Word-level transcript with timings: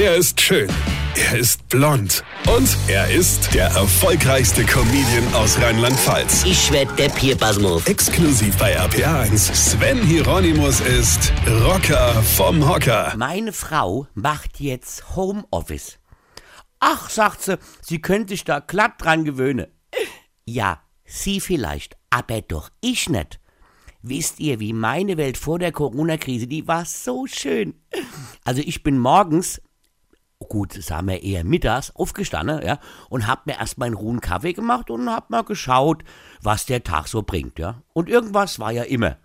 Er 0.00 0.14
ist 0.14 0.40
schön. 0.40 0.70
Er 1.16 1.40
ist 1.40 1.68
blond. 1.68 2.22
Und 2.56 2.68
er 2.86 3.10
ist 3.10 3.52
der 3.52 3.66
erfolgreichste 3.70 4.64
Comedian 4.64 5.34
aus 5.34 5.60
Rheinland-Pfalz. 5.60 6.44
Ich 6.44 6.70
werd 6.70 6.96
der 7.00 7.08
Pierpasmus. 7.08 7.84
Exklusiv 7.84 8.56
bei 8.58 8.78
RPA1. 8.78 9.52
Sven 9.52 10.00
Hieronymus 10.00 10.78
ist 10.78 11.32
Rocker 11.64 12.12
vom 12.22 12.68
Hocker. 12.68 13.12
Meine 13.16 13.52
Frau 13.52 14.06
macht 14.14 14.60
jetzt 14.60 15.16
Homeoffice. 15.16 15.98
Ach, 16.78 17.10
sagt 17.10 17.42
sie, 17.42 17.58
sie 17.80 18.00
könnte 18.00 18.34
sich 18.34 18.44
da 18.44 18.60
glatt 18.60 19.02
dran 19.02 19.24
gewöhnen. 19.24 19.66
Ja, 20.44 20.80
sie 21.06 21.40
vielleicht, 21.40 21.96
aber 22.10 22.40
doch 22.40 22.70
ich 22.80 23.08
nicht. 23.08 23.40
Wisst 24.02 24.38
ihr, 24.38 24.60
wie 24.60 24.74
meine 24.74 25.16
Welt 25.16 25.36
vor 25.36 25.58
der 25.58 25.72
Corona-Krise, 25.72 26.46
die 26.46 26.68
war 26.68 26.84
so 26.84 27.26
schön. 27.26 27.74
Also 28.44 28.62
ich 28.64 28.84
bin 28.84 28.96
morgens, 28.96 29.60
gut, 30.46 30.72
sagen 30.72 31.08
wir 31.08 31.22
eher 31.22 31.44
mittags, 31.44 31.90
aufgestanden, 31.94 32.64
ja, 32.64 32.78
und 33.08 33.26
hab 33.26 33.46
mir 33.46 33.58
erst 33.58 33.78
meinen 33.78 33.94
ruhen 33.94 34.20
Kaffee 34.20 34.52
gemacht 34.52 34.90
und 34.90 35.10
hab 35.10 35.30
mal 35.30 35.42
geschaut, 35.42 36.04
was 36.42 36.66
der 36.66 36.84
Tag 36.84 37.08
so 37.08 37.22
bringt, 37.22 37.58
ja. 37.58 37.82
Und 37.92 38.08
irgendwas 38.08 38.58
war 38.58 38.72
ja 38.72 38.84
immer. 38.84 39.16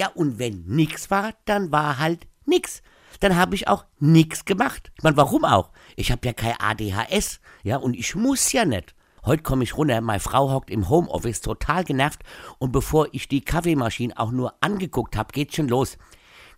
Ja, 0.00 0.08
und 0.08 0.38
wenn 0.38 0.64
nix 0.66 1.10
war, 1.10 1.34
dann 1.44 1.72
war 1.72 1.98
halt 1.98 2.26
nix. 2.46 2.82
Dann 3.20 3.36
habe 3.36 3.54
ich 3.54 3.68
auch 3.68 3.84
nix 3.98 4.44
gemacht. 4.44 4.90
Ich 4.96 5.02
meine, 5.02 5.16
warum 5.16 5.44
auch? 5.44 5.70
Ich 5.96 6.10
habe 6.10 6.26
ja 6.26 6.32
kein 6.32 6.54
ADHS, 6.58 7.40
ja, 7.62 7.76
und 7.76 7.94
ich 7.94 8.14
muss 8.14 8.52
ja 8.52 8.64
nicht. 8.64 8.94
Heute 9.26 9.42
komme 9.42 9.64
ich 9.64 9.76
runter, 9.76 10.00
meine 10.00 10.20
Frau 10.20 10.50
hockt 10.50 10.70
im 10.70 10.88
Homeoffice 10.88 11.42
total 11.42 11.84
genervt 11.84 12.22
und 12.58 12.72
bevor 12.72 13.08
ich 13.12 13.28
die 13.28 13.42
Kaffeemaschine 13.42 14.18
auch 14.18 14.30
nur 14.30 14.54
angeguckt 14.62 15.14
habe, 15.14 15.32
geht's 15.32 15.56
schon 15.56 15.68
los. 15.68 15.98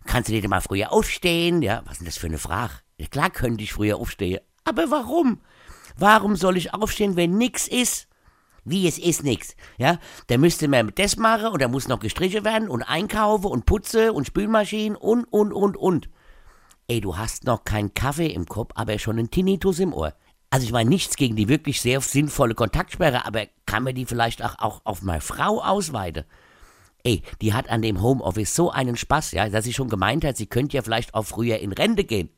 Kannst 0.05 0.29
du 0.29 0.33
nicht 0.33 0.47
mal 0.47 0.61
früher 0.61 0.91
aufstehen? 0.91 1.61
Ja, 1.61 1.81
was 1.85 1.93
ist 1.93 1.99
denn 2.01 2.05
das 2.05 2.17
für 2.17 2.27
eine 2.27 2.37
Frage? 2.37 2.73
Ja, 2.97 3.07
klar 3.07 3.29
könnte 3.29 3.63
ich 3.63 3.73
früher 3.73 3.97
aufstehen. 3.97 4.39
Aber 4.63 4.91
warum? 4.91 5.41
Warum 5.97 6.35
soll 6.35 6.57
ich 6.57 6.73
aufstehen, 6.73 7.15
wenn 7.15 7.37
nix 7.37 7.67
ist? 7.67 8.07
Wie 8.65 8.87
es 8.87 8.97
ist 8.97 9.23
nix, 9.23 9.55
ja? 9.77 9.99
Da 10.27 10.37
müsste 10.37 10.69
man 10.69 10.93
das 10.95 11.17
machen 11.17 11.47
und 11.47 11.61
da 11.61 11.67
muss 11.67 11.89
noch 11.89 11.99
gestrichen 11.99 12.45
werden 12.45 12.69
und 12.69 12.81
einkaufen 12.81 13.47
und 13.47 13.65
putze 13.65 14.13
und 14.13 14.25
Spülmaschinen 14.25 14.95
und, 14.95 15.25
und, 15.25 15.51
und, 15.51 15.75
und. 15.75 16.09
Ey, 16.87 17.01
du 17.01 17.17
hast 17.17 17.43
noch 17.43 17.65
keinen 17.65 17.93
Kaffee 17.93 18.27
im 18.27 18.45
Kopf, 18.45 18.71
aber 18.75 18.97
schon 18.99 19.19
einen 19.19 19.31
Tinnitus 19.31 19.79
im 19.79 19.93
Ohr. 19.93 20.13
Also 20.49 20.65
ich 20.65 20.71
meine 20.71 20.89
nichts 20.89 21.15
gegen 21.17 21.35
die 21.35 21.49
wirklich 21.49 21.81
sehr 21.81 21.99
sinnvolle 21.99 22.55
Kontaktsperre, 22.55 23.25
aber 23.25 23.47
kann 23.65 23.83
man 23.83 23.95
die 23.95 24.05
vielleicht 24.05 24.43
auch, 24.43 24.55
auch 24.59 24.81
auf 24.85 25.01
meine 25.01 25.21
Frau 25.21 25.61
ausweiten? 25.61 26.23
Ey, 27.05 27.21
die 27.41 27.53
hat 27.53 27.69
an 27.69 27.81
dem 27.81 28.01
Homeoffice 28.01 28.55
so 28.55 28.71
einen 28.71 28.95
Spaß, 28.95 29.33
ja, 29.33 29.49
dass 29.49 29.65
sie 29.65 29.73
schon 29.73 29.89
gemeint 29.89 30.23
hat, 30.23 30.37
sie 30.37 30.45
könnte 30.45 30.77
ja 30.77 30.81
vielleicht 30.81 31.13
auch 31.13 31.23
früher 31.23 31.59
in 31.59 31.73
Rente 31.73 32.05
gehen. 32.05 32.29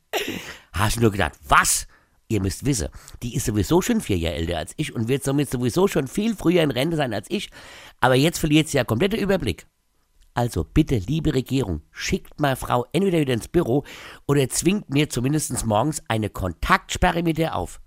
Hast 0.73 0.97
du 0.97 1.01
nur 1.01 1.11
gedacht, 1.11 1.33
was? 1.47 1.87
Ihr 2.27 2.41
müsst 2.41 2.65
wissen, 2.65 2.89
die 3.21 3.35
ist 3.35 3.45
sowieso 3.45 3.83
schon 3.83 4.01
vier 4.01 4.17
Jahre 4.17 4.37
älter 4.37 4.57
als 4.57 4.73
ich 4.77 4.95
und 4.95 5.07
wird 5.07 5.23
somit 5.23 5.51
sowieso 5.51 5.87
schon 5.87 6.07
viel 6.07 6.35
früher 6.35 6.63
in 6.63 6.71
Rente 6.71 6.97
sein 6.97 7.13
als 7.13 7.29
ich. 7.29 7.51
Aber 8.01 8.15
jetzt 8.15 8.39
verliert 8.39 8.67
sie 8.67 8.77
ja 8.77 8.83
komplett 8.83 9.13
den 9.13 9.19
Überblick. 9.19 9.67
Also 10.33 10.63
bitte, 10.63 10.97
liebe 10.97 11.35
Regierung, 11.35 11.83
schickt 11.91 12.39
mal 12.41 12.55
Frau 12.55 12.87
entweder 12.91 13.19
wieder 13.19 13.33
ins 13.33 13.47
Büro 13.47 13.83
oder 14.25 14.49
zwingt 14.49 14.89
mir 14.89 15.09
zumindest 15.09 15.65
morgens 15.65 16.01
eine 16.07 16.31
Kontaktsperre 16.31 17.21
mit 17.21 17.37
ihr 17.37 17.55
auf. 17.55 17.79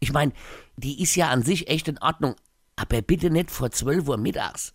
Ich 0.00 0.12
meine, 0.12 0.32
die 0.76 1.00
ist 1.00 1.14
ja 1.14 1.28
an 1.28 1.44
sich 1.44 1.68
echt 1.68 1.86
in 1.86 1.98
Ordnung, 1.98 2.34
aber 2.74 3.00
bitte 3.02 3.30
nicht 3.30 3.52
vor 3.52 3.70
12 3.70 4.08
Uhr 4.08 4.16
mittags. 4.16 4.74